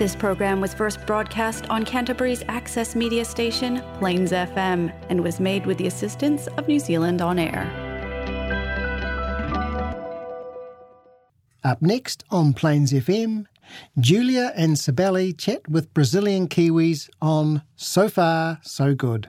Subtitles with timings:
[0.00, 5.66] This program was first broadcast on Canterbury's access media station, Plains FM, and was made
[5.66, 7.68] with the assistance of New Zealand On Air.
[11.62, 13.44] Up next on Plains FM,
[13.98, 19.28] Julia and Sibeli chat with Brazilian Kiwis on So Far, So Good.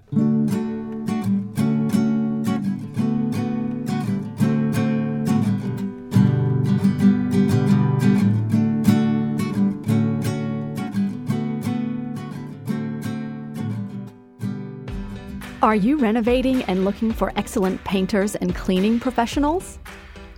[15.71, 19.79] Are you renovating and looking for excellent painters and cleaning professionals?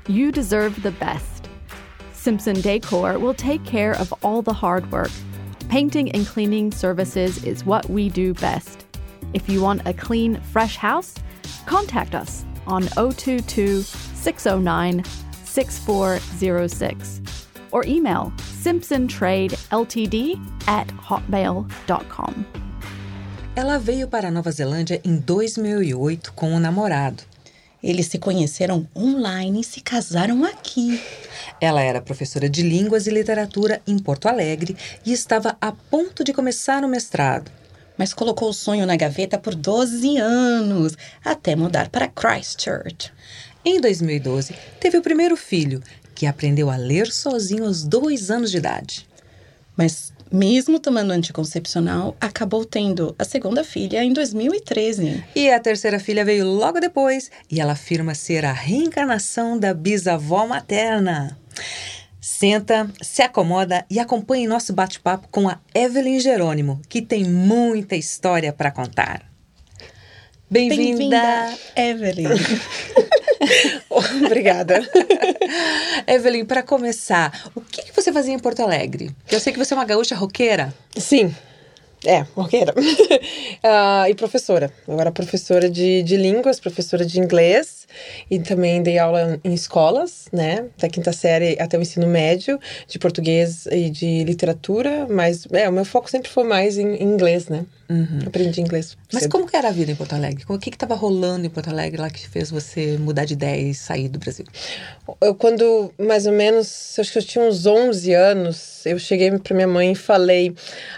[0.05, 1.50] You deserve the best.
[2.12, 5.10] Simpson Decor will take care of all the hard work.
[5.70, 8.86] Painting and cleaning services is what we do best.
[9.34, 11.16] If you want a clean, fresh house,
[11.66, 17.22] contact us on 022 609 6406
[17.72, 22.62] or email simpsontradeltd at hotmail.com.
[23.55, 27.21] Ela veio para a Nova Zelândia em 2008 com um namorado.
[27.84, 30.99] Eles se conheceram online e se casaram aqui.
[31.62, 36.34] Ela era professora de línguas e literatura em Porto Alegre e estava a ponto de
[36.34, 37.51] começar o mestrado.
[37.95, 43.13] Mas colocou o sonho na gaveta por 12 anos, até mudar para Christchurch.
[43.63, 45.79] Em 2012, teve o primeiro filho,
[46.15, 49.07] que aprendeu a ler sozinho aos dois anos de idade.
[49.76, 55.23] Mas, mesmo tomando anticoncepcional, acabou tendo a segunda filha em 2013.
[55.35, 60.48] E a terceira filha veio logo depois, e ela afirma ser a reencarnação da bisavó
[60.48, 61.37] materna.
[62.20, 68.51] Senta, se acomoda e acompanhe nosso bate-papo com a Evelyn Jerônimo, que tem muita história
[68.51, 69.22] para contar.
[70.50, 72.29] Bem-vinda, Bem Evelyn.
[74.25, 74.81] Obrigada.
[76.08, 79.12] Evelyn, para começar, o que, que, você fazia em Porto Alegre?
[79.30, 80.74] Eu sei que você é uma gaúcha roqueira.
[80.96, 81.34] Sim.
[82.06, 82.74] É, roqueira.
[82.78, 84.72] uh, e professora.
[84.88, 87.88] Eu era professora de, de línguas, professora de inglês
[88.29, 90.66] e também dei aula em escolas, né?
[90.78, 95.72] Da quinta série até o ensino médio, de português e de literatura, mas é, o
[95.72, 97.66] meu foco sempre foi mais em, em inglês, né?
[97.89, 98.19] Uhum.
[98.25, 98.97] Aprendi inglês.
[99.11, 99.31] Mas cedo.
[99.31, 100.45] como que era a vida em Porto Alegre?
[100.47, 103.73] O que estava rolando em Porto Alegre lá que fez você mudar de ideia e
[103.73, 104.45] sair do Brasil?
[105.21, 109.55] Eu, quando, mais ou menos, acho que eu tinha uns 11 anos, eu cheguei para
[109.55, 110.55] minha mãe e falei: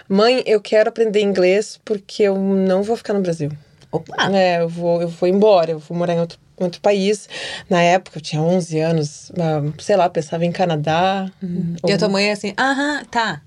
[0.08, 3.50] Mãe, eu quero aprender inglês porque eu não vou ficar no Brasil.
[3.90, 4.14] Opa!
[4.32, 7.28] É, eu vou, eu vou embora, eu vou morar em outro outro país.
[7.68, 11.30] Na época, eu tinha 11 anos, ah, sei lá, pensava em Canadá.
[11.42, 11.76] Uhum.
[11.82, 11.90] Ou...
[11.90, 13.42] E a tua mãe é assim, aham, tá.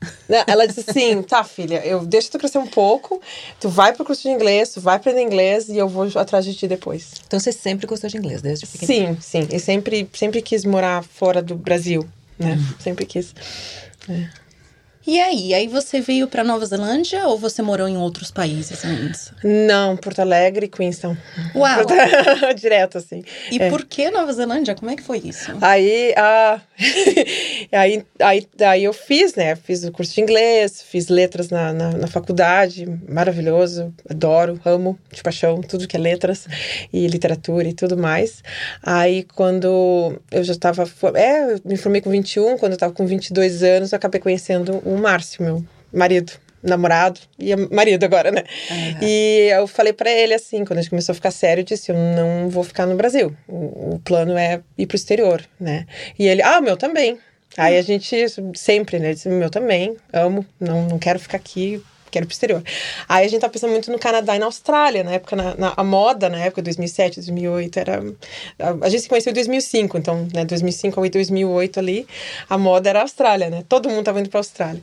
[0.48, 3.22] Ela disse assim, tá, filha, eu deixo tu crescer um pouco,
[3.60, 6.54] tu vai pro curso de inglês, tu vai aprender inglês e eu vou atrás de
[6.54, 7.14] ti depois.
[7.26, 8.88] Então você sempre gostou de inglês, desde pequeno?
[8.88, 9.48] Sim, sim.
[9.52, 12.54] E sempre, sempre quis morar fora do Brasil, né?
[12.54, 12.76] Uhum.
[12.80, 13.34] Sempre quis.
[14.08, 14.49] É.
[15.08, 15.54] E aí?
[15.54, 19.32] Aí você veio para Nova Zelândia ou você morou em outros países antes?
[19.44, 21.16] Não, Porto Alegre e Queenstown.
[21.56, 21.86] Uau!
[22.54, 23.24] Direto, assim.
[23.50, 23.70] E é.
[23.70, 24.76] por que Nova Zelândia?
[24.76, 25.52] Como é que foi isso?
[25.62, 26.60] Aí, ah,
[27.72, 29.56] aí, aí, aí eu fiz, né?
[29.56, 35.24] Fiz o curso de inglês, fiz letras na, na, na, faculdade, maravilhoso, adoro, amo de
[35.24, 36.46] paixão tudo que é letras
[36.92, 38.44] e literatura e tudo mais.
[38.84, 40.84] Aí quando eu já estava,
[41.16, 44.82] é, eu me formei com 21, quando eu estava com 22 anos, eu acabei conhecendo
[44.94, 45.64] o Márcio, meu
[45.94, 48.44] marido namorado e marido agora, né?
[48.70, 48.98] Uhum.
[49.02, 51.92] E eu falei para ele assim, quando a gente começou a ficar sério, eu disse:
[51.92, 53.36] Eu não vou ficar no Brasil.
[53.48, 55.86] O, o plano é ir pro exterior, né?
[56.18, 57.18] E ele: Ah, o meu também.
[57.58, 58.16] Aí a gente
[58.56, 59.14] sempre, né?
[59.14, 62.64] Disse: Meu também, amo, não, não quero ficar aqui quero pro exterior.
[63.08, 65.74] Aí a gente tá pensando muito no Canadá e na Austrália, na época, na, na
[65.76, 68.04] a moda, na época, 2007, 2008, era...
[68.60, 72.08] A, a gente se conheceu em 2005, então, né, 2005 a 2008 ali,
[72.50, 73.64] a moda era a Austrália, né?
[73.68, 74.82] Todo mundo tava indo pra Austrália.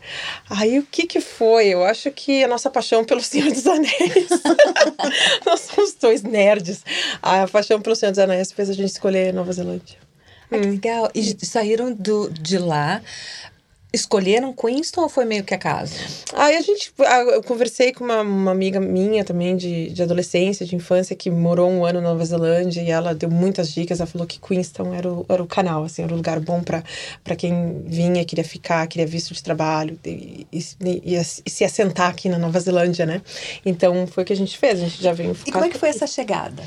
[0.49, 1.69] Aí o que que foi?
[1.69, 4.29] Eu acho que a nossa paixão pelo Senhor dos Anéis.
[5.45, 6.85] Nós somos dois nerds.
[7.23, 9.97] A paixão pelo Senhor dos Anéis fez a gente escolher Nova Zelândia.
[10.51, 11.11] Ah, que legal.
[11.15, 13.03] E saíram do, de lá
[13.93, 15.95] escolheram Queenston ou foi meio que acaso?
[16.35, 16.93] Aí a gente.
[17.33, 21.71] Eu conversei com uma, uma amiga minha também de, de adolescência, de infância, que morou
[21.71, 24.01] um ano na Nova Zelândia e ela deu muitas dicas.
[24.01, 27.37] Ela falou que Queenston era o, era o canal, assim, era o lugar bom para
[27.37, 32.29] quem vinha, queria ficar, queria visto de trabalho e, e, e, e, se assentar aqui
[32.29, 33.23] na Nova Zelândia, né?
[33.65, 35.37] Então foi o que a gente fez, a gente já veio.
[35.47, 36.63] E como é que foi essa chegada?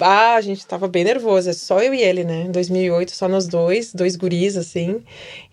[0.00, 2.42] Ah, a gente tava bem nervoso, é só eu e ele, né?
[2.44, 5.02] Em 2008, só nós dois, dois guris, assim.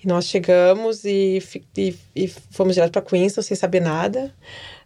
[0.04, 1.42] E nós chegamos e,
[1.75, 4.33] e, e fomos direto pra Queenston sem saber nada.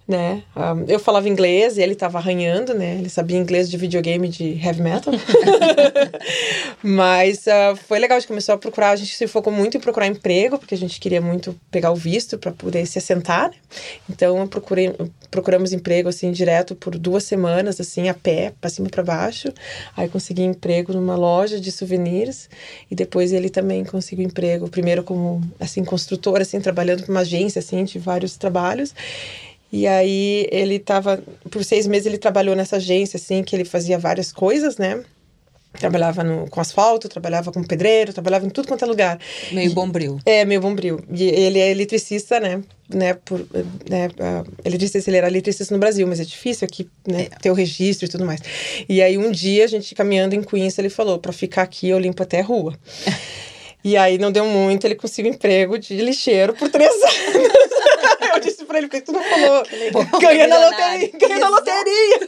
[0.08, 0.44] Né?
[0.56, 2.96] Um, eu falava inglês e ele estava arranhando, né?
[2.96, 5.14] Ele sabia inglês de videogame de heavy metal.
[6.84, 9.80] Mas uh, foi legal, a gente começou a procurar, a gente se focou muito em
[9.80, 13.50] procurar emprego, porque a gente queria muito pegar o visto para poder se assentar.
[13.50, 13.56] Né?
[14.10, 14.94] Então, eu procurei,
[15.30, 19.54] procuramos emprego assim direto por duas semanas, assim, a pé, para cima para baixo.
[19.96, 22.50] Aí consegui emprego numa loja de souvenirs
[22.90, 27.60] e depois ele também conseguiu emprego, primeiro como assim construtor, assim, trabalhando para uma agência
[27.60, 28.94] assim de vários trabalhos.
[29.72, 33.98] E aí ele estava por seis meses ele trabalhou nessa agência assim que ele fazia
[33.98, 35.04] várias coisas, né?
[35.80, 39.18] Trabalhava no, com asfalto, trabalhava com pedreiro, trabalhava em tudo quanto é lugar.
[39.54, 40.20] Meio bombril.
[40.26, 41.00] É, meio bombril.
[41.10, 42.62] E ele é eletricista, né?
[42.94, 43.40] né, por,
[43.90, 44.10] né
[44.64, 47.30] eletricista, ele era eletricista no Brasil, mas é difícil aqui, né, é.
[47.40, 48.42] ter o registro e tudo mais.
[48.88, 52.00] E aí um dia, a gente caminhando em Queens, ele falou, para ficar aqui eu
[52.00, 52.78] limpo até a rua.
[53.84, 57.81] e aí não deu muito, ele conseguiu emprego de lixeiro por três anos.
[58.34, 59.64] eu disse pra ele, por que tu não falou?
[60.20, 62.28] Ganha na loteria, ganha na loteria.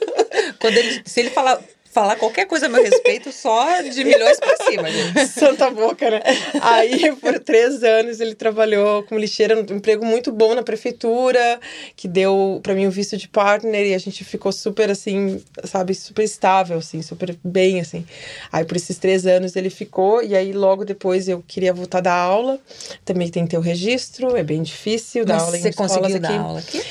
[0.60, 1.60] Quando ele, se ele falar
[1.94, 5.28] falar qualquer coisa a meu respeito só de milhões pra cima, gente.
[5.28, 6.22] Santa boca, né?
[6.62, 11.60] Aí, por três anos, ele trabalhou como lixeira, um emprego muito bom na prefeitura,
[11.96, 15.42] que deu para mim o um visto de partner e a gente ficou super, assim,
[15.64, 18.06] sabe, super estável, assim, super bem, assim.
[18.52, 22.14] Aí, por esses três anos, ele ficou e aí, logo depois, eu queria voltar da
[22.14, 22.60] aula.
[23.06, 26.40] Também tem que ter o registro, é bem difícil dar aula em você conseguiu dar
[26.40, 26.82] aula aqui?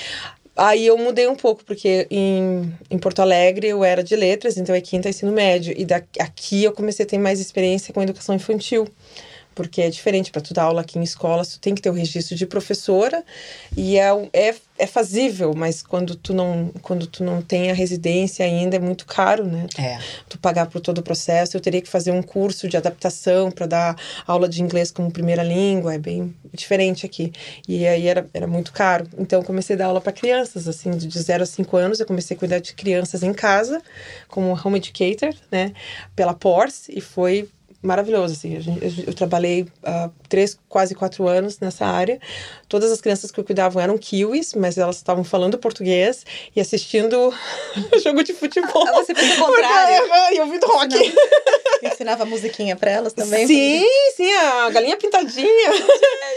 [0.56, 4.74] Aí eu mudei um pouco, porque em, em Porto Alegre eu era de letras, então
[4.74, 5.74] é quinta ensino médio.
[5.76, 8.86] E daqui, aqui eu comecei a ter mais experiência com educação infantil
[9.54, 11.92] porque é diferente para tu dar aula aqui em escola, tu tem que ter o
[11.92, 13.24] registro de professora
[13.76, 18.44] e é, é, é fazível, mas quando tu não quando tu não tem a residência
[18.44, 19.66] ainda é muito caro, né?
[19.78, 19.98] É.
[20.28, 23.66] Tu pagar por todo o processo, eu teria que fazer um curso de adaptação para
[23.66, 23.96] dar
[24.26, 27.32] aula de inglês como primeira língua, é bem diferente aqui.
[27.68, 29.06] E aí era, era muito caro.
[29.18, 32.06] Então eu comecei a dar aula para crianças, assim, de 0 a 5 anos, eu
[32.06, 33.80] comecei a cuidar de crianças em casa
[34.28, 35.72] como home educator, né,
[36.16, 37.48] pela PORS e foi
[37.82, 38.58] maravilhoso, assim.
[39.06, 42.20] Eu trabalhei uh, três, quase quatro anos nessa área.
[42.68, 46.24] Todas as crianças que eu cuidava eram kiwis, mas elas estavam falando português
[46.54, 47.34] e assistindo
[48.02, 48.86] jogo de futebol.
[48.86, 50.08] Ah, você fez o contrário.
[50.32, 50.94] E ouvindo rock.
[50.94, 53.46] Ensinava, ensinava musiquinha pra elas também?
[53.46, 53.84] Sim,
[54.16, 55.70] sim, a galinha pintadinha.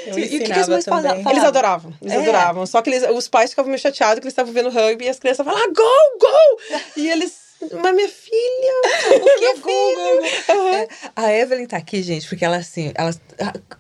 [0.07, 1.31] Eu e o que, que as mães falavam?
[1.31, 2.18] Eles adoravam, eles é.
[2.18, 2.65] adoravam.
[2.65, 5.19] Só que eles, os pais ficavam meio chateados que eles estavam vendo rugby e as
[5.19, 6.81] crianças falavam, ah, gol, gol!
[6.98, 7.44] E eles
[7.81, 10.19] mas minha filha, o que é Google?
[10.50, 10.75] Uhum.
[10.75, 13.13] É, a Evelyn tá aqui, gente, porque ela assim, ela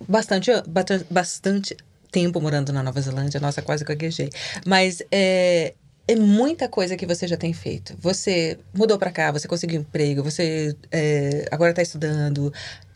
[0.07, 0.51] bastante,
[1.09, 1.75] bastante
[2.11, 4.29] tempo morando na Nova Zelândia, nossa, quase gaguejei.
[4.65, 5.73] Mas é,
[6.07, 7.95] é muita coisa que você já tem feito.
[7.99, 12.53] Você mudou para cá, você conseguiu emprego, você é, agora está estudando,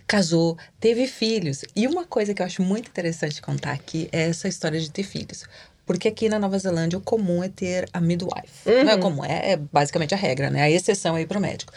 [0.08, 1.64] casou, teve filhos.
[1.76, 5.04] E uma coisa que eu acho muito interessante contar aqui é essa história de ter
[5.04, 5.44] filhos.
[5.90, 8.70] Porque aqui na Nova Zelândia o comum é ter a midwife.
[8.70, 8.84] Uhum.
[8.84, 10.62] Não é comum, é, é, basicamente a regra, né?
[10.62, 11.74] A exceção aí pro médico.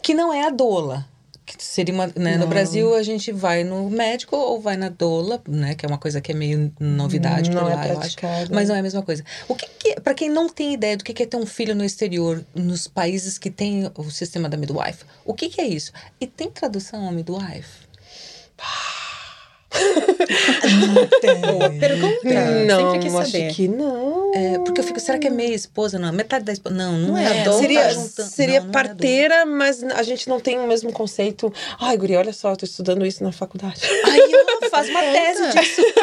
[0.00, 1.06] Que não é a doula.
[1.44, 2.38] Que seria uma, né?
[2.38, 5.74] No Brasil a gente vai no médico ou vai na doula, né?
[5.74, 8.16] Que é uma coisa que é meio novidade não por é lá, eu acho.
[8.50, 9.22] Mas não é a mesma coisa.
[9.46, 11.84] O que, que para quem não tem ideia do que é ter um filho no
[11.84, 15.92] exterior, nos países que tem o sistema da midwife, o que, que é isso?
[16.18, 17.84] E tem tradução a midwife?
[19.74, 22.20] Boa pergunta.
[22.66, 23.52] Não, Sempre quis acho saber.
[23.54, 24.32] que não.
[24.34, 25.98] É, porque eu fico, será que é meia esposa?
[25.98, 26.74] Não, metade da esposa.
[26.74, 27.40] Não, não, Não é é.
[27.42, 27.58] adulta?
[27.58, 31.52] Seria, juntando- seria não, não é parteira, mas a gente não tem o mesmo conceito.
[31.80, 33.80] Ai, Guri, olha só, eu tô estudando isso na faculdade.
[34.04, 35.82] Ai, ela faz uma tese disso.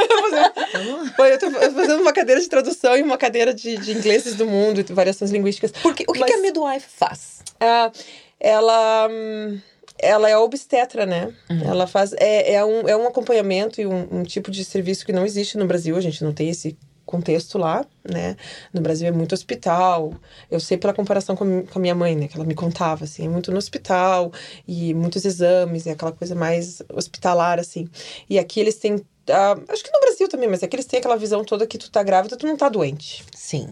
[1.32, 4.80] Eu tô fazendo uma cadeira de tradução e uma cadeira de, de ingleses do mundo
[4.82, 5.72] e variações linguísticas.
[5.82, 7.40] Porque, o que, Mas- que a midwife faz?
[7.60, 7.92] Ah,
[8.40, 9.60] ela hum,
[10.02, 11.34] ela é obstetra, né?
[11.64, 15.14] Ela faz é, é, um, é um acompanhamento e um, um tipo de serviço que
[15.14, 15.96] não existe no Brasil.
[15.96, 18.38] A gente não tem esse contexto lá, né?
[18.74, 20.14] No Brasil é muito hospital.
[20.50, 22.28] Eu sei pela comparação com, com a minha mãe, né?
[22.28, 24.32] Que ela me contava, assim, é muito no hospital
[24.68, 27.88] e muitos exames, é aquela coisa mais hospitalar, assim.
[28.30, 31.18] E aqui eles têm, ah, acho que no Brasil também, mas aqui eles têm aquela
[31.18, 33.24] visão toda que tu tá grávida, tu não tá doente.
[33.36, 33.70] Sim.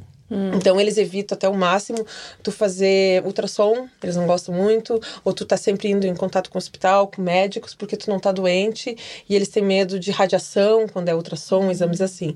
[0.55, 2.05] Então eles evitam até o máximo
[2.43, 6.57] tu fazer ultrassom, eles não gostam muito, ou tu tá sempre indo em contato com
[6.57, 8.95] o hospital, com médicos, porque tu não tá doente,
[9.27, 12.35] e eles têm medo de radiação quando é ultrassom, exames assim.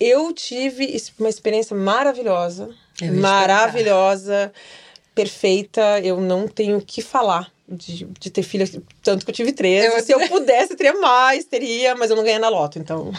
[0.00, 2.70] Eu tive uma experiência maravilhosa,
[3.20, 4.52] maravilhosa,
[5.14, 7.50] perfeita, eu não tenho o que falar.
[7.68, 8.64] De, de ter filha,
[9.02, 9.84] tanto que eu tive três.
[9.92, 13.10] Eu- Se eu pudesse, teria mais, teria, mas eu não ganhei na loto, então.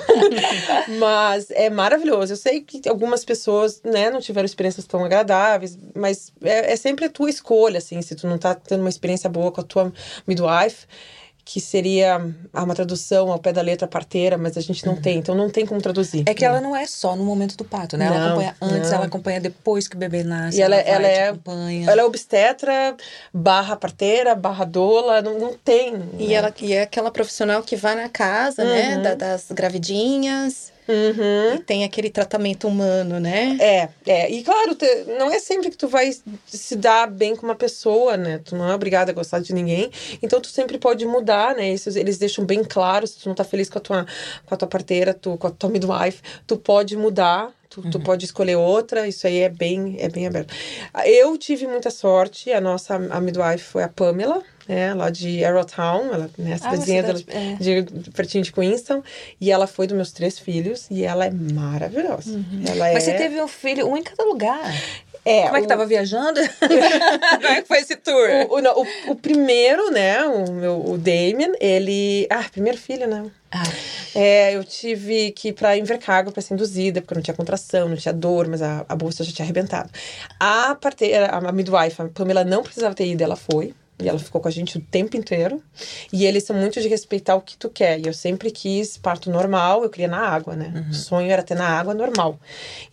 [0.99, 2.33] Mas é maravilhoso.
[2.33, 7.05] Eu sei que algumas pessoas, né, não tiveram experiências tão agradáveis, mas é, é sempre
[7.05, 9.91] a tua escolha, assim, se tu não tá tendo uma experiência boa com a tua
[10.25, 10.85] midwife,
[11.49, 12.19] que seria
[12.53, 15.49] ah, uma tradução ao pé da letra parteira, mas a gente não tem, então não
[15.49, 16.23] tem como traduzir.
[16.27, 18.05] É que ela não é só no momento do parto, né?
[18.07, 18.97] ela Não, acompanha antes, não.
[18.97, 20.57] ela acompanha depois que o bebê nasce.
[20.57, 21.89] E ela, ela te é, acompanha.
[21.89, 22.95] ela é obstetra,
[23.33, 25.93] barra parteira, barra doula, não, não tem.
[26.19, 26.33] E né?
[26.33, 28.97] ela e é aquela profissional que vai na casa, né?
[28.97, 29.01] Uhum.
[29.03, 30.73] da- das gravidinhas.
[30.87, 31.55] Uhum.
[31.55, 33.57] E tem aquele tratamento humano, né?
[33.59, 34.31] É, é.
[34.31, 36.11] E claro, te- não é sempre que tu vai
[36.45, 38.39] se dar bem com uma pessoa, né?
[38.43, 39.91] Tu não é obrigada a gostar de ninguém.
[40.21, 41.69] Então tu sempre pode mudar, né?
[41.73, 44.05] Isso eles deixam bem claro, se tu não tá feliz com a tua,
[44.45, 47.51] com a tua parteira, tu, com a tua midwife, tu pode mudar.
[47.69, 50.53] Tu, tu pode escolher outra, isso aí é bem, é bem aberto.
[51.05, 56.13] Eu tive muita sorte, a nossa a midwife foi a Pamela, né, lá de Arrowtown,
[56.13, 57.55] ela, né, a Ah, cidadezinha cidade- é.
[57.55, 59.01] de, pertinho de Queenstown,
[59.39, 62.31] e ela foi dos meus três filhos, e ela é maravilhosa.
[62.67, 63.11] Ela Mas é...
[63.11, 64.73] você teve um filho, um em cada lugar.
[65.29, 66.39] É, Como é que o- tava viajando?
[66.59, 68.29] Como é que foi esse tour?
[68.49, 72.27] O, o, não, o- o primeiro, né, o meu o Damien, ele.
[72.29, 73.25] Ah, primeiro filho, né?
[73.51, 73.63] Ah,
[74.15, 77.87] É, eu tive que ir pra Invercargo pra ser induzida, porque eu não tinha contração,
[77.89, 79.89] não tinha dor, mas a, a bolsa já tinha arrebentado.
[80.39, 83.73] A parteira, a midwife, a Pamela não precisava ter ido, ela foi.
[83.99, 85.61] E ela ficou com a gente o tempo inteiro.
[86.13, 87.99] E eles são muito de respeitar o que tu quer.
[87.99, 90.85] E eu sempre quis parto normal, eu queria na água, né?
[90.91, 92.39] O sonho era ter na água normal.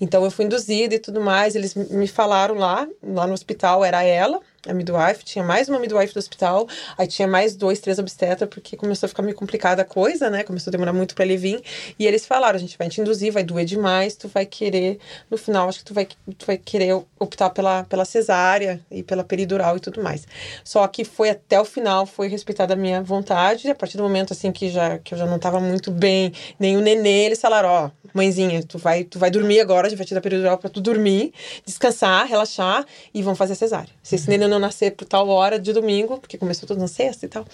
[0.01, 1.55] Então eu fui induzida e tudo mais.
[1.55, 5.79] Eles me- me falaram lá, lá no hospital, era ela, a midwife, tinha mais uma
[5.79, 6.67] midwife do hospital,
[6.97, 10.43] aí tinha mais dois, três obstetras, porque começou a ficar meio complicada a coisa, né?
[10.43, 11.63] Começou a demorar muito pra ele vir.
[11.99, 14.99] E eles falaram: a gente vai te induzir, vai doer demais, tu vai querer,
[15.31, 19.25] no final, acho que tu vai, tu vai querer optar pela, pela cesárea e pela
[19.25, 20.27] peridural e tudo mais.
[20.65, 24.03] Só que foi até o final, foi respeitada a minha vontade, e a partir do
[24.03, 27.41] momento assim que, já, que eu já não tava muito bem, nem o nenê, eles
[27.41, 30.57] falaram: ó, mãezinha, tu vai, tu vai dormir agora, a gente vai te dar peridural
[30.57, 31.33] pra tu dormir,
[31.67, 33.91] descansar, relaxar e vão fazer a cesárea.
[34.03, 37.27] Se esse nenê não nascer por tal hora de domingo, porque começou tudo na sexta
[37.27, 37.45] e tal.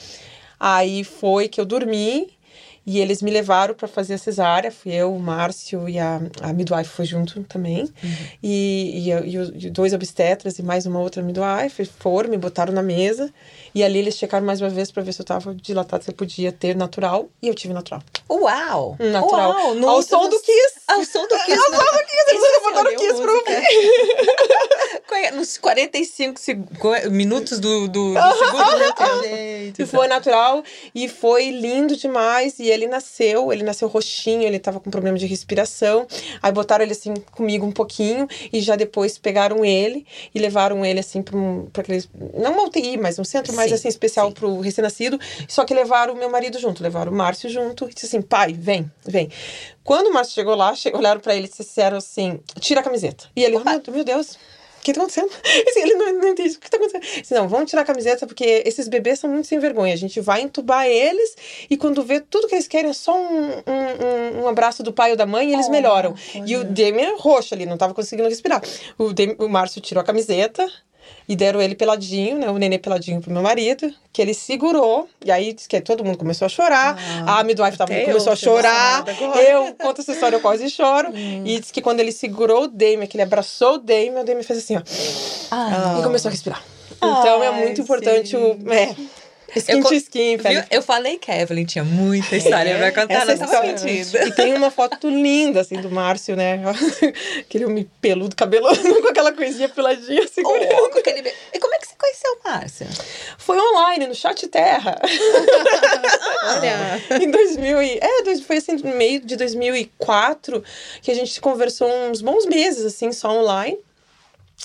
[0.59, 2.39] Aí foi que eu dormi
[2.87, 4.71] e eles me levaram para fazer a cesárea.
[4.73, 7.89] Fui eu, o Márcio e a, a midwife foi junto também.
[8.43, 12.73] E, e, e, os- e dois obstetras e mais uma outra midwife foram, me botaram
[12.73, 13.33] na mesa.
[13.75, 16.15] E ali eles checaram mais uma vez para ver se eu tava dilatada, se eu
[16.15, 17.29] podia ter natural.
[17.41, 18.03] E eu tive natural.
[18.29, 18.97] Uau!
[18.99, 19.51] Natural.
[19.53, 20.81] Uau, no- Ao som do Kiss.
[20.89, 21.59] Ao som do Kiss.
[21.59, 22.29] Ao som do Kiss.
[22.29, 23.61] Eles botaram Kiss pra ouvir.
[25.35, 28.79] Nos 45 seg- co- minutos do, do, do segundo.
[28.79, 28.91] né?
[29.67, 30.63] Gente, E foi natural
[30.95, 32.59] e foi lindo demais.
[32.59, 36.07] E ele nasceu, ele nasceu roxinho, ele tava com problema de respiração.
[36.43, 41.01] Aí botaram ele assim comigo um pouquinho e já depois pegaram ele e levaram ele
[41.01, 42.09] assim para um, pra aqueles.
[42.35, 44.35] Não uma UTI, mas um centro mais Sim, assim especial sim.
[44.35, 45.19] pro recém-nascido.
[45.49, 48.53] Só que levaram o meu marido junto, levaram o Márcio junto e disse assim: pai,
[48.53, 49.31] vem, vem.
[49.85, 53.25] Quando o Márcio chegou lá, che- olharam para ele e disseram assim: tira a camiseta.
[53.35, 54.39] E ele, oh, meu, meu Deus.
[54.81, 55.29] O que tá acontecendo?
[55.69, 57.21] Assim, ele não, não entende o que tá acontecendo.
[57.21, 59.93] Disse, não, vamos tirar a camiseta porque esses bebês são muito sem vergonha.
[59.93, 61.37] A gente vai entubar eles
[61.69, 65.11] e quando vê tudo que eles querem é só um, um, um- abraço do pai
[65.11, 66.15] ou da mãe e eles Oh, melhoram.
[66.47, 66.69] E o olha.
[66.71, 68.63] Damien roxo ali, não tava conseguindo respirar.
[68.99, 69.11] O,
[69.45, 70.67] o Márcio tirou a camiseta
[71.29, 72.51] e deram ele peladinho, né?
[72.51, 75.09] O nenê peladinho pro meu marido, que ele segurou.
[75.25, 76.97] E aí que todo mundo começou a chorar.
[77.27, 79.05] Ah, a midwife até começou a chorar.
[79.39, 81.09] Eu conto essa história, eu quase choro.
[81.45, 84.43] E disse que quando ele segurou o Damien, que ele abraçou o Damien, o Damien
[84.43, 84.83] fez assim, ó.
[85.51, 86.63] Ah, E começou a respirar.
[86.97, 88.59] Então é muito importante o.
[88.71, 88.95] É,
[89.57, 90.63] skin Eu to skin, viu?
[90.71, 93.95] Eu falei que a Evelyn tinha muita história pra contar, Essa não tava história.
[93.95, 94.19] mentindo.
[94.29, 96.61] E tem uma foto linda, assim, do Márcio, né?
[97.41, 100.43] Aquele homem peludo, cabeludo, com aquela coisinha peladinha, assim.
[100.45, 102.87] Oh, com aquele E como é que você conheceu o Márcio?
[103.39, 105.01] Foi online, no Chat Terra.
[106.45, 107.23] Olha.
[107.23, 110.63] em 2000 e, é, foi assim, no meio de 2004
[111.03, 113.79] que a gente conversou uns bons meses, assim, só online.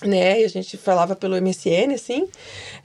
[0.04, 2.28] Né, e a gente falava pelo MSN, assim,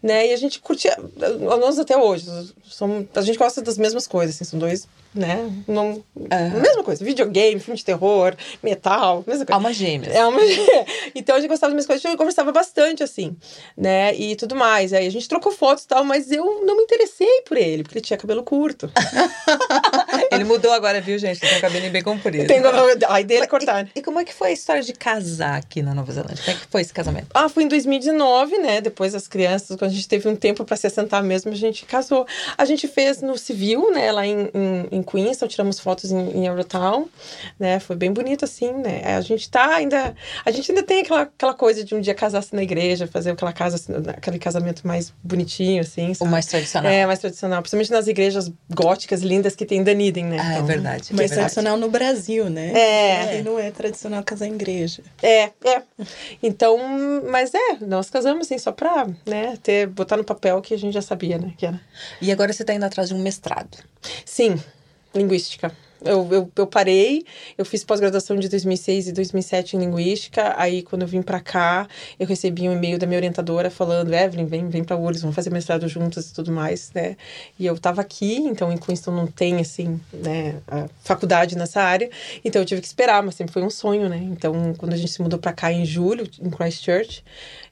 [0.00, 0.96] né, e a gente curtia,
[1.40, 2.24] nós até hoje,
[2.62, 6.60] somos, a gente gosta das mesmas coisas, assim, são dois, né, não, Aham.
[6.60, 9.56] mesma coisa, videogame, filme de terror, metal, mesma coisa.
[9.56, 10.14] Almas gêmeas.
[10.14, 10.40] É uma...
[11.14, 13.36] então a gente gostava das mesmas coisas, a gente conversava bastante, assim,
[13.76, 14.14] né?
[14.14, 14.92] E tudo mais.
[14.92, 17.98] Aí a gente trocou fotos e tal, mas eu não me interessei por ele, porque
[17.98, 18.90] ele tinha cabelo curto.
[20.30, 21.40] Ele mudou agora, viu, gente?
[21.40, 22.46] Tem um cabelinho bem comprido.
[22.46, 22.60] Tem
[23.08, 23.84] a ideia de cortar.
[23.86, 26.36] E, e como é que foi a história de casar aqui na Nova Zelândia?
[26.44, 27.26] Como é que foi esse casamento?
[27.34, 28.80] Ah, foi em 2019, né?
[28.80, 31.84] Depois das crianças, quando a gente teve um tempo para se assentar mesmo, a gente
[31.84, 32.26] casou.
[32.56, 34.12] A gente fez no civil, né?
[34.12, 37.06] Lá em, em, em Queenstown, tiramos fotos em, em Eurotown,
[37.58, 37.80] né?
[37.80, 39.02] Foi bem bonito, assim, né?
[39.16, 40.14] A gente tá ainda...
[40.44, 43.52] A gente ainda tem aquela, aquela coisa de um dia casar-se na igreja, fazer aquela
[43.52, 46.30] casa, assim, aquele casamento mais bonitinho, assim, O sabe?
[46.30, 46.90] mais tradicional.
[46.92, 47.60] É, mais tradicional.
[47.62, 50.36] Principalmente nas igrejas góticas lindas que tem em Dunedin, né?
[50.40, 51.08] Ah, é Então, verdade.
[51.10, 51.34] é Mais verdade.
[51.34, 52.72] tradicional no Brasil, né?
[52.74, 53.38] É.
[53.38, 55.02] E não é tradicional casar em igreja.
[55.22, 55.82] É, é.
[56.42, 56.89] Então,
[57.30, 60.92] mas é, nós casamos assim, só pra, né, ter, botar no papel que a gente
[60.92, 61.80] já sabia, né, que era.
[62.20, 63.78] E agora agora você está indo atrás de um mestrado.
[64.24, 64.60] Sim,
[65.14, 65.74] linguística.
[66.04, 67.24] Eu, eu, eu parei,
[67.58, 70.54] eu fiz pós-graduação de 2006 e 2007 em Linguística.
[70.56, 71.86] Aí, quando eu vim para cá,
[72.18, 75.50] eu recebi um e-mail da minha orientadora falando: Evelyn, vem, vem para URGS, vamos fazer
[75.50, 77.16] mestrado juntas e tudo mais, né?
[77.58, 80.56] E eu estava aqui, então em Queenstown não tem, assim, né,
[81.02, 82.10] faculdade nessa área.
[82.44, 84.18] Então eu tive que esperar, mas sempre foi um sonho, né?
[84.30, 87.22] Então, quando a gente se mudou para cá em julho, em Christchurch,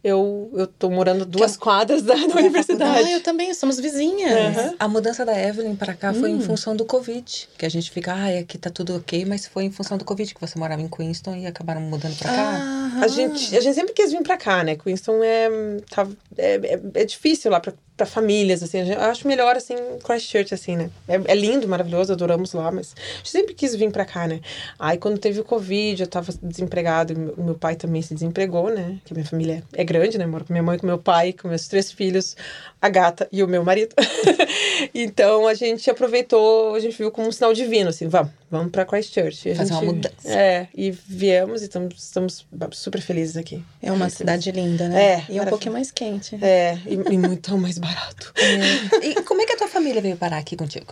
[0.02, 3.08] eu, eu tô morando duas que quadras da, da universidade.
[3.08, 4.56] Ah, eu também, somos vizinhas.
[4.56, 4.76] Uhum.
[4.78, 8.12] A mudança da Evelyn para cá foi em função do Covid, que a gente fica,
[8.12, 10.88] ah, aqui tá tudo ok, mas foi em função do Covid que você morava em
[10.88, 13.00] Queenstown e acabaram mudando para cá.
[13.02, 14.76] A gente, a gente sempre quis vir para cá, né?
[14.76, 15.48] Queenstown é,
[15.90, 18.78] tá, é, é, é difícil lá para para famílias, assim.
[18.90, 19.74] Eu acho melhor, assim,
[20.04, 20.90] Christchurch, assim, né?
[21.08, 24.40] É, é, lindo, maravilhoso, adoramos lá, mas a gente sempre quis vir para cá, né?
[24.78, 28.98] Aí, quando teve o Covid, eu tava desempregado, meu, meu pai também se desempregou, né?
[29.04, 30.26] Que minha família é grande, né?
[30.26, 32.36] Moro com minha mãe, com meu pai, com meus três filhos,
[32.80, 33.96] a gata e o meu marido.
[34.94, 38.84] então, a gente aproveitou, a gente viu como um sinal divino, assim, vamos, vamos para
[38.84, 39.54] Christchurch.
[39.54, 40.14] Fazer gente, uma mudança.
[40.24, 43.64] É, e viemos e estamos, estamos super felizes aqui.
[43.82, 45.02] É uma cidade linda, né?
[45.02, 45.24] É.
[45.28, 46.38] E é um pouquinho mais quente.
[46.40, 48.32] É, e, e muito mais barato.
[48.36, 49.06] É.
[49.06, 50.86] E como é que a tua família veio parar aqui contigo?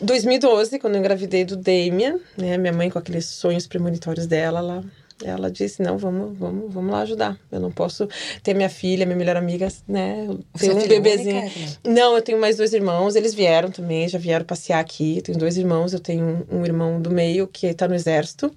[0.00, 2.58] 2012, quando eu engravidei do Damien, né?
[2.58, 4.84] Minha mãe com aqueles sonhos premonitórios dela, ela
[5.24, 7.38] ela disse, não, vamos, vamos, vamos lá ajudar.
[7.50, 8.08] Eu não posso
[8.42, 10.28] ter minha filha, minha melhor amiga, né?
[10.58, 11.42] Ter um bebezinho.
[11.42, 15.18] Única, não, eu tenho mais dois irmãos, eles vieram também, já vieram passear aqui.
[15.18, 18.52] Eu tenho dois irmãos, eu tenho um, irmão do meio que tá no exército,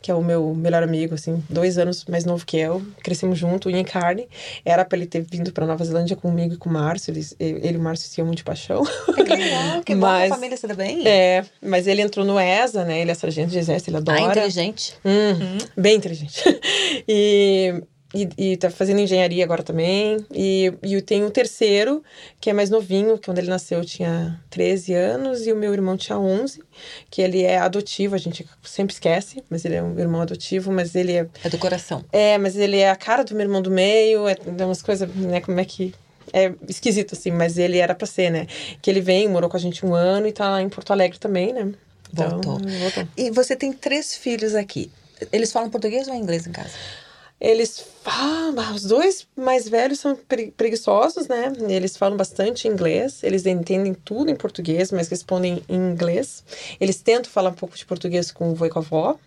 [0.00, 2.82] que é o meu melhor amigo, assim, dois anos mais novo que eu.
[3.02, 4.28] Crescemos junto, unha e carne.
[4.64, 7.10] Era para ele ter vindo para Nova Zelândia comigo e com o Márcio.
[7.10, 8.82] Eles, ele e o Márcio se amam de paixão.
[9.16, 11.06] É que legal, que mas, bom a família se dá bem.
[11.06, 13.00] É, mas ele entrou no ESA, né?
[13.00, 14.18] Ele é sargento de exército, ele adora.
[14.18, 14.94] Ah, inteligente.
[15.04, 15.58] Hum, uhum.
[15.76, 16.09] Bem inteligente.
[17.08, 17.82] e
[18.14, 20.24] e, e tá fazendo engenharia agora também.
[20.32, 22.02] E, e tem um terceiro,
[22.40, 25.96] que é mais novinho, que quando ele nasceu tinha 13 anos, e o meu irmão
[25.96, 26.60] tinha 11,
[27.08, 30.94] que ele é adotivo, a gente sempre esquece, mas ele é um irmão adotivo, mas
[30.94, 31.28] ele é...
[31.44, 32.04] É do coração.
[32.12, 35.08] É, mas ele é a cara do meu irmão do meio, é, é umas coisas,
[35.14, 35.94] né, como é que...
[36.32, 38.46] É esquisito, assim, mas ele era pra ser, né?
[38.80, 41.18] Que ele vem, morou com a gente um ano e tá lá em Porto Alegre
[41.18, 41.72] também, né?
[42.12, 42.60] Então, voltou.
[42.60, 43.08] voltou.
[43.16, 44.92] E você tem três filhos aqui.
[45.32, 46.74] Eles falam português ou inglês em casa?
[47.40, 50.14] Eles falam, os dois mais velhos são
[50.56, 51.50] preguiçosos, né?
[51.70, 56.44] Eles falam bastante inglês, eles entendem tudo em português, mas respondem em inglês.
[56.78, 59.18] Eles tentam falar um pouco de português com o vô e com a avó,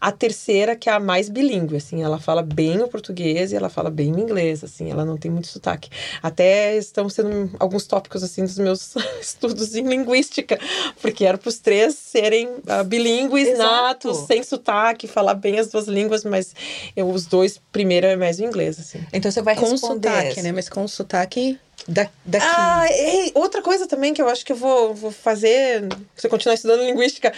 [0.00, 3.68] a terceira, que é a mais bilíngue, assim, ela fala bem o português e ela
[3.68, 5.90] fala bem o inglês, assim, ela não tem muito sotaque.
[6.22, 10.58] Até estão sendo alguns tópicos, assim, dos meus estudos em linguística,
[11.00, 15.86] porque era para os três serem uh, bilíngues, natos, sem sotaque, falar bem as duas
[15.86, 16.54] línguas, mas
[16.96, 19.04] eu, os dois, primeiro é mais o inglês, assim.
[19.12, 20.08] Então você vai com responder.
[20.08, 20.52] sotaque, né?
[20.52, 22.46] Mas com sotaque da, daqui.
[22.48, 26.30] Ah, e outra coisa também que eu acho que eu vou, vou fazer, se eu
[26.30, 27.32] continuar estudando linguística,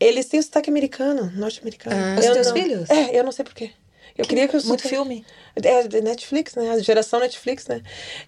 [0.00, 1.96] eles têm sotaque americano, norte-americano.
[1.96, 2.90] Ah, os teus não, filhos?
[2.90, 3.72] É, eu não sei porquê.
[4.16, 5.24] Eu que, queria que os Muito sotaque, filme?
[5.54, 6.70] É, Netflix, né?
[6.72, 7.82] A geração Netflix, né?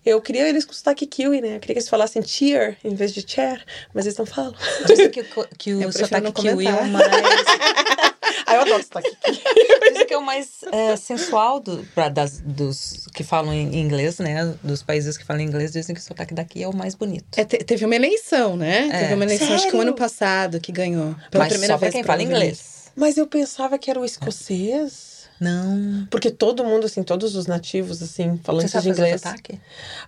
[0.07, 1.57] Eu queria eles com sotaque kiwi, né?
[1.57, 4.55] Eu queria que eles falassem cheer em vez de chair, mas eles não falam.
[4.87, 5.25] Dizem que,
[5.59, 7.07] que o sotaque kiwi é o mais...
[8.51, 9.17] ah, eu adoro sotaque.
[9.93, 14.19] Dizem que é o mais é, sensual do, pra, das, dos que falam em inglês,
[14.19, 14.55] né?
[14.63, 17.27] Dos países que falam inglês, dizem que o sotaque daqui é o mais bonito.
[17.37, 18.89] É, te, teve uma eleição, né?
[18.89, 19.01] É.
[19.01, 19.63] Teve uma eleição, Sério?
[19.63, 21.15] acho que o ano passado, que ganhou.
[21.31, 21.93] Pela mas primeira só vez.
[21.93, 22.91] quem fala inglês.
[22.97, 25.10] Mas eu pensava que era o escocês.
[25.41, 26.07] Não.
[26.11, 29.23] Porque todo mundo, assim, todos os nativos, assim, falando Você de inglês.
[29.23, 29.59] Sotaque?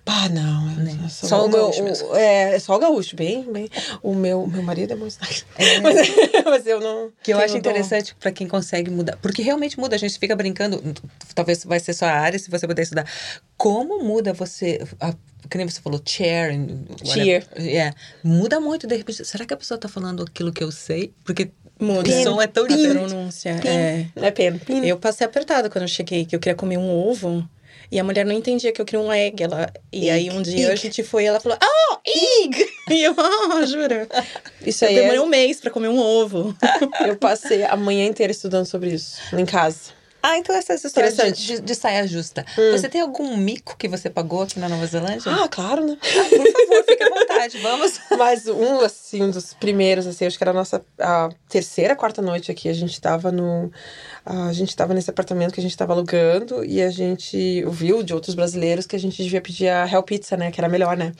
[0.04, 0.66] Pá, não.
[0.76, 1.08] Nem.
[1.08, 3.70] Só, só o, gaúcho é, é só o gaúcho, bem, bem.
[4.02, 5.16] O meu, meu marido é muito
[5.56, 5.80] é.
[5.80, 5.96] mas,
[6.44, 7.10] mas eu não.
[7.22, 9.16] Que eu acho interessante para quem consegue mudar.
[9.22, 10.82] Porque realmente muda, a gente fica brincando.
[11.34, 13.06] Talvez vai ser sua área, se você puder estudar.
[13.56, 14.86] Como muda você.
[15.00, 15.14] A,
[15.48, 16.54] que nem você falou, chair.
[17.02, 17.46] Cheer.
[17.56, 19.24] É, muda muito, de repente.
[19.24, 21.14] Será que a pessoa tá falando aquilo que eu sei?
[21.24, 21.50] Porque
[21.82, 22.08] Muda.
[22.08, 23.60] O som é tão a pronúncia.
[23.64, 24.06] É.
[24.14, 24.60] é pena.
[24.84, 27.46] Eu passei apertado quando eu cheguei, que eu queria comer um ovo.
[27.90, 29.42] E a mulher não entendia que eu queria um egg.
[29.42, 29.70] Ela...
[29.92, 30.72] E aí um dia egg.
[30.72, 32.66] a gente foi e ela falou, oh, egg!
[32.90, 34.08] E eu, oh, jura?
[34.64, 35.22] Isso aí eu demorei é...
[35.22, 36.54] um mês para comer um ovo.
[37.06, 40.02] eu passei a manhã inteira estudando sobre isso, em casa.
[40.22, 42.46] Ah, então essas histórias de, de, de, saia justa.
[42.56, 42.72] Hum.
[42.72, 45.32] Você tem algum mico que você pagou aqui na Nova Zelândia?
[45.32, 45.98] Ah, claro, né?
[46.00, 47.02] Ah, por favor, fique
[47.52, 48.00] vontade, vamos.
[48.16, 52.22] Mas um, assim, um dos primeiros, assim, acho que era a nossa a terceira, quarta
[52.22, 52.68] noite aqui.
[52.68, 53.70] A gente tava no...
[54.24, 58.14] A gente tava nesse apartamento que a gente tava alugando e a gente ouviu de
[58.14, 60.50] outros brasileiros que a gente devia pedir a Hell Pizza, né?
[60.52, 61.12] Que era melhor, né?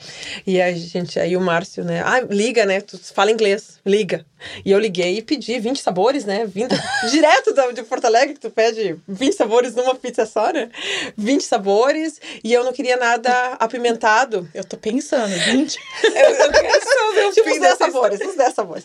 [0.47, 2.01] E a gente, aí o Márcio, né?
[2.05, 2.79] Ah, liga, né?
[2.79, 4.25] Tu fala inglês, liga.
[4.63, 6.45] E eu liguei e pedi 20 sabores, né?
[6.45, 6.75] Vindo
[7.11, 10.69] direto de Porto Alegre, que tu pede Porque 20 sabores numa pizza só, né?
[11.17, 12.19] 20 sabores.
[12.43, 14.47] E eu não queria nada apimentado.
[14.53, 15.77] Eu tô pensando, 20.
[16.23, 18.83] eu, eu tipo, uns 10 sabores, uns 10 sabores.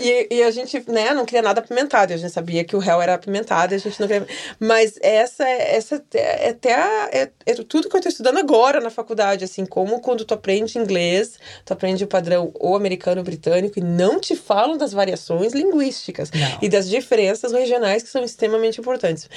[0.00, 2.12] e, e a gente, né, não queria nada apimentado.
[2.12, 4.26] A gente sabia que o réu era apimentado e a gente não queria.
[4.58, 8.90] Mas essa, essa é até a, é, é tudo que eu tô estudando agora na
[8.90, 13.78] faculdade, assim, como quando tu aprende inglês, tu aprende o padrão ou americano ou britânico
[13.78, 16.58] e não te falam das variações linguísticas não.
[16.60, 19.28] e das diferenças regionais que são extremamente importantes.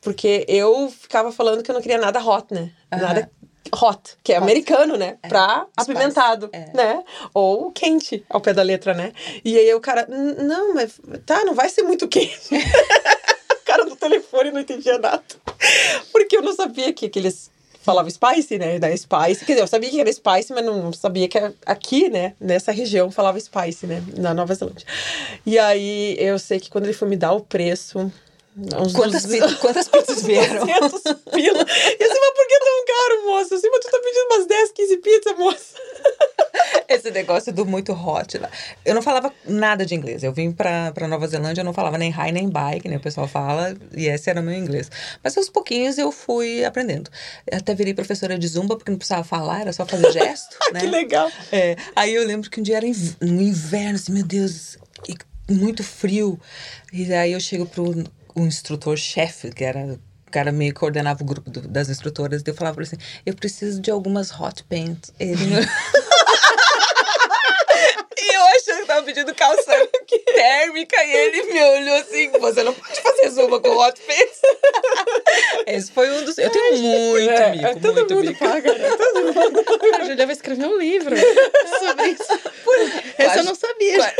[0.00, 2.70] Porque eu ficava falando que eu não queria nada hot, né?
[2.92, 3.02] Aham.
[3.02, 3.30] Nada
[3.74, 4.42] hot, que é Hot.
[4.44, 5.18] americano, né?
[5.22, 5.28] É.
[5.28, 5.90] Pra Spice.
[5.92, 6.70] apimentado, É.
[6.74, 7.04] né?
[7.34, 9.12] Ou quente, ao pé da letra, né?
[9.44, 12.48] E aí o cara, "N- não, mas tá, não vai ser muito quente.
[13.52, 15.22] o cara no telefone não entendia nada.
[16.12, 17.50] Porque eu não sabia que aqueles
[17.82, 18.78] falavam spice, né?
[18.78, 19.44] Da spice.
[19.46, 22.34] Quer dizer, eu sabia que era spice, mas não sabia que aqui, né?
[22.38, 24.02] Nessa região falava spice, né?
[24.16, 24.86] Na Nova Zelândia.
[25.46, 28.12] E aí eu sei que quando ele foi me dar o preço.
[28.58, 30.66] Uns Quantas, 200 pizzas, quantas pizzas vieram?
[30.66, 31.64] 200 pila.
[31.64, 33.54] E assim, mas por que tão caro, moça?
[33.54, 35.74] Assim, mas tu tá pedindo umas 10, 15 pizzas, moça.
[36.88, 38.50] Esse negócio do muito hot lá.
[38.84, 40.24] Eu não falava nada de inglês.
[40.24, 42.98] Eu vim pra, pra Nova Zelândia, eu não falava nem hi nem bye, que nem
[42.98, 44.90] o pessoal fala, e esse era o meu inglês.
[45.22, 47.10] Mas aos pouquinhos eu fui aprendendo.
[47.46, 50.80] Eu até virei professora de zumba, porque não precisava falar, era só fazer gesto, né?
[50.80, 51.30] Que legal.
[51.52, 52.86] É, aí eu lembro que um dia era
[53.20, 55.16] no inverno, assim, meu Deus, e
[55.52, 56.40] muito frio.
[56.92, 58.04] E aí eu chego pro
[58.40, 62.54] o instrutor-chefe, que era o cara meio que coordenava o grupo do- das instrutoras, eu
[62.54, 65.12] falava pra ele assim, eu preciso de algumas hot pants.
[65.18, 65.56] Ele me
[68.20, 69.72] E eu achando que tava pedindo calça
[70.34, 74.40] térmica e ele me olhou assim, você não pode fazer zumba com hot pants.
[75.66, 76.36] Esse foi um dos...
[76.36, 78.38] Eu tenho muito É, mico, é, todo muito mundo mico.
[78.44, 78.88] paga, né?
[78.96, 79.64] Todo mundo.
[79.94, 81.14] A Julia vai escrever um livro
[81.78, 82.40] sobre isso.
[83.18, 84.14] Essa eu não sabia.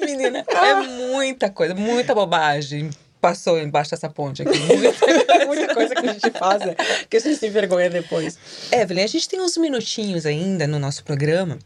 [0.00, 2.90] Menina, é muita coisa, muita bobagem
[3.24, 4.58] passou embaixo dessa ponte aqui.
[5.46, 5.74] Muita...
[5.74, 6.76] Coisa que a gente faz, né?
[7.08, 8.38] Que a gente se envergonha depois.
[8.70, 11.58] Evelyn, a gente tem uns minutinhos ainda no nosso programa.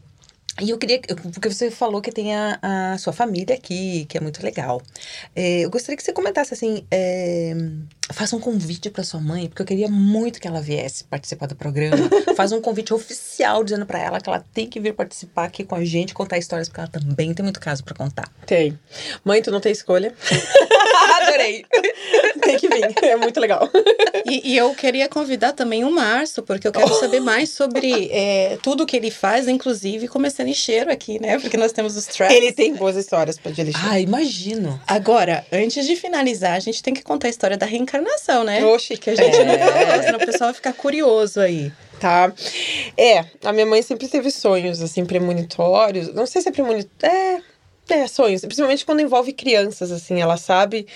[0.61, 1.01] E eu queria,
[1.33, 4.81] porque você falou que tem a, a sua família aqui, que é muito legal.
[5.35, 7.57] É, eu gostaria que você comentasse assim, é,
[8.12, 11.55] faça um convite para sua mãe, porque eu queria muito que ela viesse participar do
[11.55, 12.09] programa.
[12.35, 15.75] Faz um convite oficial dizendo para ela que ela tem que vir participar aqui com
[15.75, 18.29] a gente, contar histórias, porque ela também tem muito caso para contar.
[18.44, 18.77] Tem.
[19.25, 20.12] Mãe, tu não tem escolha.
[21.38, 21.64] Adorei!
[22.42, 22.94] Tem que vir.
[23.03, 23.68] É muito legal.
[24.24, 28.59] E, e eu queria convidar também o Márcio, porque eu quero saber mais sobre é,
[28.62, 31.38] tudo que ele faz, inclusive começando em cheiro aqui, né?
[31.38, 32.37] Porque nós temos os tracks.
[32.37, 33.81] Ele tem boas histórias pra de lixo.
[33.88, 34.81] Ah, imagino.
[34.87, 38.64] Agora, antes de finalizar, a gente tem que contar a história da reencarnação, né?
[38.64, 38.96] Oxi.
[38.96, 39.44] Que a gente É.
[39.96, 41.72] não senão o pessoal vai ficar curioso aí.
[42.01, 42.33] Tá.
[42.96, 46.14] É, a minha mãe sempre teve sonhos, assim, premonitórios.
[46.14, 46.88] Não sei se é premonitório.
[47.16, 47.40] É.
[47.90, 50.87] É, sonhos, principalmente quando envolve crianças, assim, ela sabe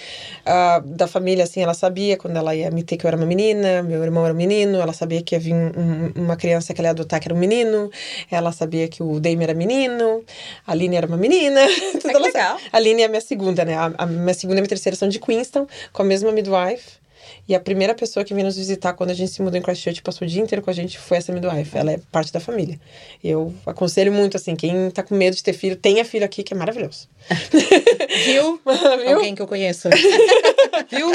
[0.44, 3.24] ah, da família, assim, ela sabia quando ela ia me ter que eu era uma
[3.24, 6.81] menina, meu irmão era um menino, ela sabia que ia vir um- uma criança que
[6.83, 7.90] ela ia adotar que era um menino,
[8.31, 10.22] ela sabia que o Dame era menino,
[10.66, 11.61] a Aline era uma menina,
[12.00, 12.59] tudo legal.
[12.59, 12.62] sabe.
[12.70, 15.09] A Aline é a minha segunda, né, a, a minha segunda e minha terceira são
[15.09, 17.00] de Queenstown, com a mesma midwife,
[17.52, 19.98] e a primeira pessoa que veio nos visitar quando a gente se mudou em Christchurch
[19.98, 21.76] e passou o dia inteiro com a gente foi essa midwife.
[21.76, 22.80] Ela é parte da família.
[23.22, 26.54] Eu aconselho muito, assim, quem tá com medo de ter filho, tenha filho aqui, que
[26.54, 27.10] é maravilhoso.
[28.24, 28.58] Viu?
[29.04, 29.16] Viu?
[29.16, 29.90] Alguém que eu conheço.
[30.88, 31.12] Viu?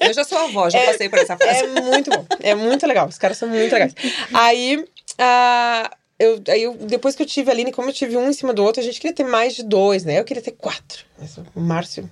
[0.00, 1.64] eu já sou avó, já passei por essa fase.
[1.64, 2.24] É muito bom.
[2.40, 3.06] É muito legal.
[3.06, 3.94] Os caras são muito legais.
[4.32, 4.82] Aí,
[5.18, 8.32] ah, eu, aí eu, depois que eu tive a Aline, como eu tive um em
[8.32, 10.18] cima do outro, a gente queria ter mais de dois, né?
[10.18, 11.04] Eu queria ter quatro.
[11.16, 12.10] Mas o Márcio.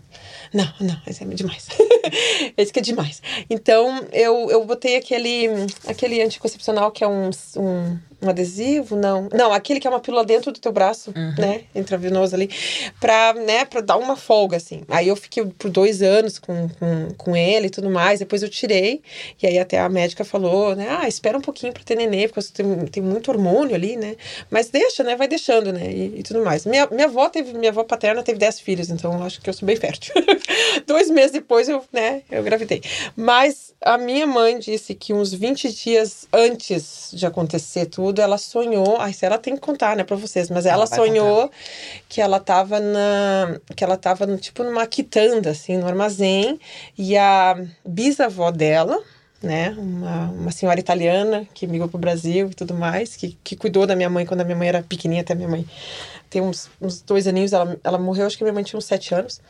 [0.54, 1.66] Não, não, esse é demais.
[2.56, 3.20] esse que é demais.
[3.50, 5.48] Então, eu, eu botei aquele,
[5.88, 9.28] aquele anticoncepcional que é um, um, um adesivo, não.
[9.32, 11.62] Não, aquele que é uma pílula dentro do teu braço, né?
[11.74, 12.50] Intravenoso ali.
[13.00, 14.82] Pra, né, pra dar uma folga, assim.
[14.88, 18.18] Aí eu fiquei por dois anos com, com, com ele e tudo mais.
[18.18, 19.02] Depois eu tirei.
[19.42, 20.86] E aí até a médica falou, né?
[21.00, 24.16] Ah, espera um pouquinho pra ter nenê, porque tem, tem muito hormônio ali, né?
[24.50, 25.16] Mas deixa, né?
[25.16, 25.90] Vai deixando, né?
[25.90, 26.66] E, e tudo mais.
[26.66, 29.54] Minha, minha avó teve, minha avó paterna teve dez filhos, então eu acho que eu
[29.54, 30.14] sou bem fértil.
[30.86, 32.82] Dois meses depois eu, né, eu gravidei.
[33.14, 38.96] Mas a minha mãe disse que uns 20 dias antes de acontecer tudo, ela sonhou.
[39.00, 41.50] Ai, se ela tem que contar, né, pra vocês, mas ela, Ela sonhou
[42.08, 43.58] que ela tava na.
[43.74, 46.58] que ela tava, no, tipo, numa quitanda, assim, no armazém,
[46.96, 49.02] e a bisavó dela.
[49.42, 49.76] Né?
[49.78, 53.94] Uma, uma senhora italiana que migrou pro Brasil e tudo mais, que, que cuidou da
[53.94, 55.64] minha mãe quando a minha mãe era pequenininha, até minha mãe
[56.30, 59.14] tem uns, uns dois aninhos, ela, ela morreu, acho que minha mãe tinha uns sete
[59.14, 59.40] anos.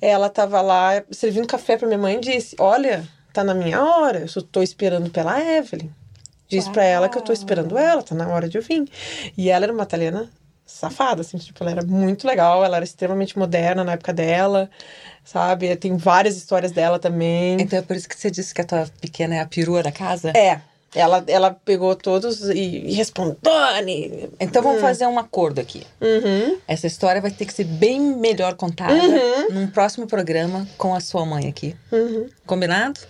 [0.00, 4.20] Ela tava lá servindo café pra minha mãe e disse: Olha, tá na minha hora,
[4.20, 5.90] eu só tô esperando pela Evelyn.
[6.54, 8.88] Diz pra ela que eu tô esperando ela, tá na hora de eu vir.
[9.36, 10.30] E ela era uma italiana
[10.64, 14.70] safada, assim, tipo, ela era muito legal, ela era extremamente moderna na época dela,
[15.24, 15.74] sabe?
[15.76, 17.60] Tem várias histórias dela também.
[17.60, 19.92] Então é por isso que você disse que a tua pequena é a perua da
[19.92, 20.30] casa?
[20.30, 20.60] É.
[20.94, 23.36] Ela, ela pegou todos e, e respondeu.
[24.38, 24.80] Então vamos hum.
[24.80, 25.84] fazer um acordo aqui.
[26.00, 26.56] Uhum.
[26.68, 29.50] Essa história vai ter que ser bem melhor contada uhum.
[29.50, 31.74] num próximo programa com a sua mãe aqui.
[31.90, 32.28] Uhum.
[32.46, 33.00] Combinado?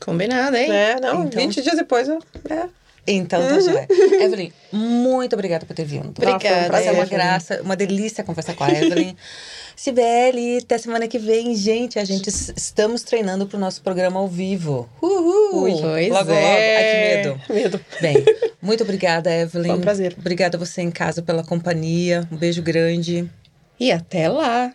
[0.00, 0.72] Combinado, hein?
[0.72, 1.40] É, não, então...
[1.40, 2.18] 20 dias depois eu.
[2.48, 2.66] É.
[3.06, 3.86] Então, tá joia.
[4.20, 6.08] Evelyn, muito obrigada por ter vindo.
[6.08, 6.82] Obrigada.
[6.82, 9.14] Foi uma graça, uma delícia conversar com a Evelyn.
[9.76, 11.98] Sibeli, até semana que vem, gente.
[11.98, 14.88] A gente estamos treinando para o nosso programa ao vivo.
[15.02, 15.64] Uhul!
[15.64, 16.32] Ui, pois logo, é.
[16.32, 16.32] logo.
[16.32, 17.40] Ai, que medo.
[17.50, 17.80] Medo.
[18.00, 18.24] Bem,
[18.62, 19.68] muito obrigada, Evelyn.
[19.68, 20.16] Foi um prazer.
[20.18, 22.26] Obrigada a você em casa pela companhia.
[22.30, 23.28] Um beijo grande.
[23.78, 24.72] E até lá.